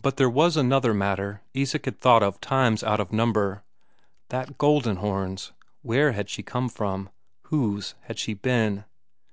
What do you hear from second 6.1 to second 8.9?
had she come from, whose had she been?